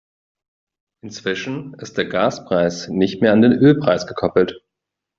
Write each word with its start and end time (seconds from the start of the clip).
Inzwischen 1.03 1.75
ist 1.75 1.95
der 1.95 2.07
Gaspreis 2.07 2.87
nicht 2.87 3.21
mehr 3.21 3.33
an 3.33 3.43
den 3.43 3.51
Ölpreis 3.53 4.07
gekoppelt. 4.07 4.59